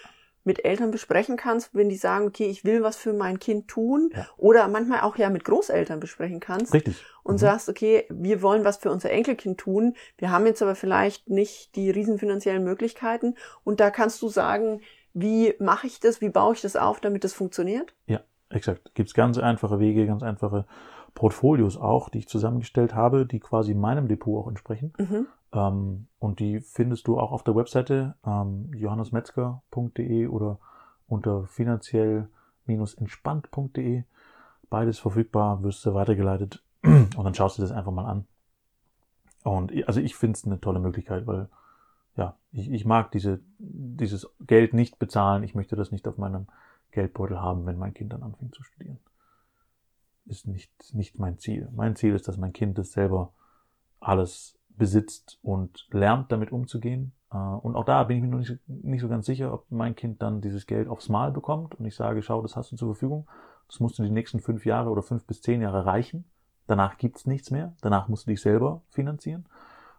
mit 0.45 0.63
Eltern 0.65 0.89
besprechen 0.89 1.35
kannst, 1.37 1.75
wenn 1.75 1.89
die 1.89 1.97
sagen, 1.97 2.25
okay, 2.25 2.45
ich 2.45 2.63
will 2.65 2.81
was 2.81 2.95
für 2.95 3.13
mein 3.13 3.37
Kind 3.39 3.67
tun. 3.67 4.09
Ja. 4.15 4.25
Oder 4.37 4.67
manchmal 4.69 5.01
auch 5.01 5.17
ja 5.17 5.29
mit 5.29 5.43
Großeltern 5.43 5.99
besprechen 5.99 6.39
kannst. 6.39 6.73
Richtig. 6.73 7.03
und 7.23 7.35
Mhm. 7.35 7.39
sagst, 7.39 7.69
okay, 7.69 8.05
wir 8.09 8.41
wollen 8.41 8.65
was 8.65 8.77
für 8.77 8.89
unser 8.89 9.11
Enkelkind 9.11 9.59
tun, 9.59 9.95
wir 10.17 10.31
haben 10.31 10.47
jetzt 10.47 10.63
aber 10.63 10.73
vielleicht 10.73 11.29
nicht 11.29 11.75
die 11.75 11.91
riesen 11.91 12.17
finanziellen 12.17 12.63
Möglichkeiten 12.63 13.35
und 13.63 13.79
da 13.79 13.91
kannst 13.91 14.19
du 14.23 14.29
sagen, 14.29 14.81
wie 15.13 15.53
mache 15.59 15.85
ich 15.85 15.99
das, 15.99 16.21
wie 16.21 16.29
baue 16.29 16.53
ich 16.55 16.61
das 16.61 16.75
auf, 16.75 16.99
damit 17.01 17.23
das 17.23 17.33
funktioniert? 17.33 17.93
Ja, 18.07 18.21
exakt. 18.49 18.95
Gibt's 18.95 19.13
ganz 19.13 19.37
einfache 19.37 19.77
Wege, 19.79 20.07
ganz 20.07 20.23
einfache 20.23 20.65
Portfolios 21.13 21.77
auch, 21.77 22.09
die 22.09 22.17
ich 22.19 22.27
zusammengestellt 22.27 22.93
habe, 22.95 23.25
die 23.25 23.39
quasi 23.39 23.73
meinem 23.73 24.07
Depot 24.07 24.43
auch 24.43 24.47
entsprechen. 24.47 24.93
Mhm. 24.97 25.27
Ähm, 25.53 26.07
und 26.19 26.39
die 26.39 26.61
findest 26.61 27.07
du 27.07 27.19
auch 27.19 27.31
auf 27.31 27.43
der 27.43 27.55
Webseite 27.55 28.15
ähm, 28.25 28.71
johannesmetzger.de 28.73 30.27
oder 30.27 30.59
unter 31.07 31.45
finanziell-entspannt.de. 31.47 34.03
Beides 34.69 34.99
verfügbar, 34.99 35.63
wirst 35.63 35.85
du 35.85 35.93
weitergeleitet 35.93 36.63
und 36.83 37.17
dann 37.17 37.33
schaust 37.33 37.57
du 37.57 37.61
das 37.61 37.71
einfach 37.71 37.91
mal 37.91 38.05
an. 38.05 38.25
Und 39.43 39.73
also 39.87 39.99
ich 39.99 40.15
finde 40.15 40.37
es 40.37 40.45
eine 40.45 40.61
tolle 40.61 40.79
Möglichkeit, 40.79 41.25
weil 41.25 41.49
ja, 42.15 42.35
ich, 42.51 42.71
ich 42.71 42.85
mag 42.85 43.11
diese, 43.11 43.39
dieses 43.57 44.29
Geld 44.41 44.73
nicht 44.73 44.99
bezahlen. 44.99 45.43
Ich 45.43 45.55
möchte 45.55 45.75
das 45.75 45.91
nicht 45.91 46.07
auf 46.07 46.17
meinem 46.17 46.47
Geldbeutel 46.91 47.39
haben, 47.39 47.65
wenn 47.65 47.77
mein 47.77 47.93
Kind 47.93 48.13
dann 48.13 48.23
anfängt 48.23 48.53
zu 48.53 48.63
studieren. 48.63 48.99
Ist 50.29 50.47
nicht, 50.47 50.71
nicht 50.93 51.17
mein 51.19 51.37
Ziel. 51.39 51.67
Mein 51.75 51.95
Ziel 51.95 52.13
ist, 52.13 52.27
dass 52.27 52.37
mein 52.37 52.53
Kind 52.53 52.77
das 52.77 52.91
selber 52.91 53.33
alles 53.99 54.57
besitzt 54.69 55.39
und 55.41 55.87
lernt, 55.91 56.31
damit 56.31 56.51
umzugehen. 56.51 57.11
Äh, 57.33 57.37
Und 57.37 57.75
auch 57.75 57.83
da 57.85 58.03
bin 58.03 58.17
ich 58.17 58.23
mir 58.23 58.29
noch 58.29 58.37
nicht, 58.39 58.57
nicht 58.67 59.01
so 59.01 59.09
ganz 59.09 59.25
sicher, 59.25 59.53
ob 59.53 59.65
mein 59.71 59.95
Kind 59.95 60.21
dann 60.21 60.39
dieses 60.41 60.67
Geld 60.67 60.87
aufs 60.87 61.09
Mal 61.09 61.31
bekommt 61.31 61.75
und 61.75 61.85
ich 61.85 61.95
sage, 61.95 62.21
schau, 62.21 62.41
das 62.41 62.55
hast 62.55 62.71
du 62.71 62.75
zur 62.77 62.93
Verfügung. 62.93 63.27
Das 63.67 63.79
musst 63.79 63.99
du 63.99 64.03
die 64.03 64.09
nächsten 64.09 64.39
fünf 64.39 64.65
Jahre 64.65 64.89
oder 64.89 65.01
fünf 65.01 65.25
bis 65.25 65.41
zehn 65.41 65.61
Jahre 65.61 65.85
reichen. 65.85 66.23
Danach 66.67 66.97
gibt's 66.97 67.25
nichts 67.25 67.51
mehr. 67.51 67.73
Danach 67.81 68.07
musst 68.07 68.25
du 68.27 68.31
dich 68.31 68.41
selber 68.41 68.81
finanzieren. 68.89 69.45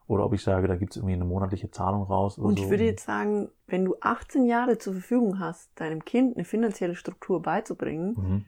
Oder 0.07 0.25
ob 0.25 0.33
ich 0.33 0.43
sage, 0.43 0.67
da 0.67 0.75
gibt's 0.77 0.97
irgendwie 0.97 1.15
eine 1.15 1.25
monatliche 1.25 1.71
Zahlung 1.71 2.03
raus. 2.03 2.37
Und 2.37 2.59
so. 2.59 2.65
ich 2.65 2.71
würde 2.71 2.85
jetzt 2.85 3.05
sagen, 3.05 3.49
wenn 3.69 3.85
du 3.85 3.95
18 4.01 4.45
Jahre 4.45 4.79
zur 4.79 4.95
Verfügung 4.95 5.39
hast, 5.39 5.71
deinem 5.79 6.05
Kind 6.05 6.37
eine 6.37 6.45
finanzielle 6.45 6.95
Struktur 6.97 7.43
beizubringen, 7.43 8.15
Mhm. 8.17 8.45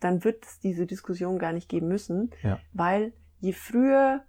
Dann 0.00 0.24
wird 0.24 0.44
es 0.44 0.58
diese 0.60 0.86
Diskussion 0.86 1.38
gar 1.38 1.52
nicht 1.52 1.68
geben 1.68 1.88
müssen, 1.88 2.30
Ja. 2.42 2.58
weil 2.72 3.12
je 3.40 3.52
früher 3.52 4.24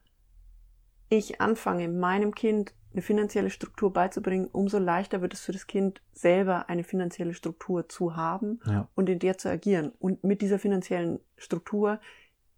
ich 1.10 1.42
anfange, 1.42 1.88
meinem 1.90 2.34
Kind 2.36 2.74
eine 2.94 3.02
finanzielle 3.02 3.50
Struktur 3.50 3.92
beizubringen, 3.94 4.48
umso 4.52 4.78
leichter 4.78 5.22
wird 5.22 5.34
es 5.34 5.42
für 5.42 5.52
das 5.54 5.66
Kind 5.68 6.02
selber 6.14 6.70
eine 6.70 6.84
finanzielle 6.84 7.34
Struktur 7.34 7.88
zu 7.88 8.16
haben 8.16 8.60
Ja. 8.66 8.88
und 8.96 9.10
in 9.10 9.20
der 9.20 9.38
zu 9.38 9.50
agieren 9.50 9.92
und 10.00 10.24
mit 10.24 10.42
dieser 10.42 10.60
finanziellen 10.60 11.20
Struktur 11.38 12.00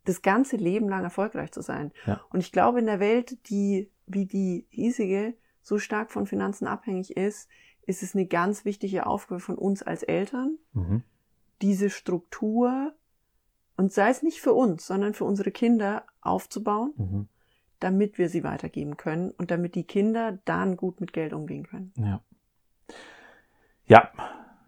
das 0.05 0.21
ganze 0.21 0.57
Leben 0.57 0.89
lang 0.89 1.03
erfolgreich 1.03 1.51
zu 1.51 1.61
sein. 1.61 1.91
Ja. 2.05 2.19
Und 2.31 2.39
ich 2.41 2.51
glaube, 2.51 2.79
in 2.79 2.87
der 2.87 2.99
Welt, 2.99 3.49
die 3.49 3.89
wie 4.05 4.25
die 4.25 4.65
hiesige 4.69 5.33
so 5.61 5.77
stark 5.77 6.11
von 6.11 6.25
Finanzen 6.27 6.67
abhängig 6.67 7.15
ist, 7.15 7.47
ist 7.85 8.03
es 8.03 8.13
eine 8.15 8.25
ganz 8.25 8.65
wichtige 8.65 9.05
Aufgabe 9.05 9.39
von 9.39 9.55
uns 9.57 9.81
als 9.81 10.03
Eltern, 10.03 10.57
Mhm. 10.73 11.03
diese 11.61 11.89
Struktur 11.89 12.93
und 13.83 13.91
sei 13.91 14.09
es 14.09 14.23
nicht 14.23 14.39
für 14.39 14.53
uns, 14.53 14.87
sondern 14.87 15.13
für 15.13 15.25
unsere 15.25 15.51
Kinder 15.51 16.05
aufzubauen, 16.21 16.93
Mhm. 16.95 17.27
damit 17.81 18.17
wir 18.17 18.29
sie 18.29 18.41
weitergeben 18.45 18.95
können 18.95 19.31
und 19.31 19.51
damit 19.51 19.75
die 19.75 19.83
Kinder 19.83 20.39
dann 20.45 20.77
gut 20.77 21.01
mit 21.01 21.11
Geld 21.11 21.33
umgehen 21.33 21.67
können. 21.67 21.91
Ja. 21.97 22.21
Ja, 23.85 24.09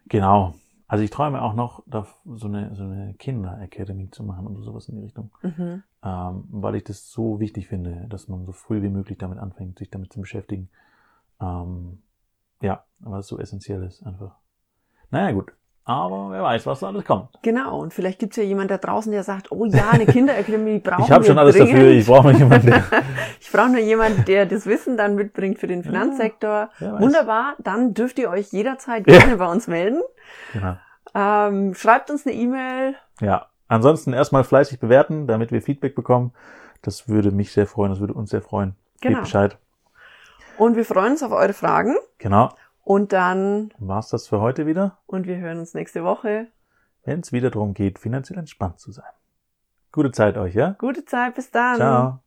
genau. 0.10 0.56
Also 0.88 1.06
ich 1.06 1.12
träume 1.12 1.42
auch 1.42 1.54
noch, 1.54 1.82
so 2.26 2.48
eine, 2.48 2.76
so 2.76 2.84
eine 2.84 3.14
Kinder-Academy 3.14 4.12
zu 4.12 4.24
machen 4.26 4.48
oder 4.48 4.62
sowas 4.62 4.90
in 4.90 4.98
die 4.98 5.04
Richtung. 5.04 5.32
Mhm. 5.44 5.84
Ähm, 6.04 6.44
weil 6.50 6.76
ich 6.76 6.84
das 6.84 7.10
so 7.10 7.40
wichtig 7.40 7.70
finde, 7.70 8.08
dass 8.10 8.28
man 8.28 8.46
so 8.46 8.52
früh 8.52 8.82
wie 8.82 8.90
möglich 8.90 9.18
damit 9.18 9.40
anfängt, 9.40 9.80
sich 9.80 9.90
damit 9.90 10.12
zu 10.12 10.20
beschäftigen. 10.20 10.68
Ähm, 11.40 12.02
ja, 12.62 12.84
weil 13.00 13.22
es 13.22 13.28
so 13.28 13.40
essentiell 13.40 13.82
ist 13.84 14.06
einfach. 14.06 14.36
Naja, 15.10 15.32
gut. 15.32 15.54
Aber 15.88 16.32
wer 16.32 16.42
weiß, 16.42 16.66
was 16.66 16.80
da 16.80 16.88
alles 16.88 17.06
kommt. 17.06 17.30
Genau, 17.44 17.80
und 17.80 17.94
vielleicht 17.94 18.18
gibt's 18.18 18.38
ja 18.38 18.44
jemand 18.44 18.72
da 18.72 18.78
draußen, 18.80 19.12
der 19.12 19.24
sagt, 19.24 19.52
oh 19.52 19.66
ja, 19.66 19.92
eine 19.92 20.08
Kinderakademie 20.08 20.80
brauchen 20.84 21.04
ich 21.04 21.12
habe 21.12 21.24
wir 21.24 21.28
schon 21.30 21.38
alles 21.38 21.56
dringend. 21.56 21.74
dafür. 21.74 21.90
Ich 21.92 22.06
brauche 22.08 22.32
noch 22.32 22.40
jemanden, 22.40 22.68
der. 22.68 22.84
ich 23.40 23.52
brauche 23.52 23.70
nur 23.70 23.80
jemanden, 23.82 24.26
der 24.26 24.48
das 24.48 24.66
Wissen 24.66 24.98
dann 24.98 25.14
mitbringt 25.14 25.60
für 25.60 25.68
den 25.68 25.84
Finanzsektor. 25.84 26.70
weiß. 26.80 27.00
Wunderbar, 27.02 27.54
dann 27.60 27.94
dürft 27.94 28.18
ihr 28.18 28.32
euch 28.32 28.52
jederzeit 28.52 29.08
Ja. 29.08 29.20
gerne 29.20 29.38
bei 29.38 29.46
uns 29.46 29.68
melden. 29.68 30.02
Genau. 30.54 30.76
Ähm, 31.14 31.76
schreibt 31.76 32.10
uns 32.10 32.26
eine 32.26 32.36
E-Mail. 32.36 32.96
Ja. 33.22 33.46
Ansonsten 33.68 34.14
erstmal 34.14 34.44
fleißig 34.44 34.80
bewerten, 34.80 35.28
damit 35.28 35.52
wir 35.52 35.62
Feedback 35.62 35.96
bekommen. 35.96 36.34
Das 36.82 37.08
würde 37.08 37.32
mich 37.32 37.52
sehr 37.52 37.68
freuen. 37.68 37.92
Das 37.92 38.00
würde 38.00 38.14
uns 38.14 38.30
sehr 38.32 38.42
freuen. 38.42 38.76
Genau. 39.02 39.18
Gebt 39.18 39.24
Bescheid. 39.26 39.58
Und 40.58 40.76
wir 40.76 40.86
freuen 40.86 41.12
uns 41.14 41.24
auf 41.24 41.32
eure 41.32 41.54
Fragen. 41.54 41.96
Genau. 42.18 42.50
Und 42.86 43.12
dann, 43.14 43.74
War's 43.80 44.10
das 44.10 44.28
für 44.28 44.40
heute 44.40 44.66
wieder? 44.68 45.00
und 45.08 45.26
wir 45.28 45.38
hören 45.38 45.60
uns 45.60 45.74
nächste 45.74 46.04
Woche. 46.04 46.48
wenn 47.04 47.20
es 47.20 47.32
wieder 47.34 47.50
darum 47.52 47.74
geht, 47.74 48.00
finanziell 48.00 48.40
entspannt 48.40 48.80
zu 48.80 48.92
sein. 48.92 49.12
Gute 49.92 50.12
Zeit 50.12 50.38
euch, 50.38 50.56
ja? 50.56 50.76
Gute 50.80 51.04
Zeit, 51.04 51.36
bis 51.36 51.52
dann. 51.52 51.76
Ciao. 51.78 52.25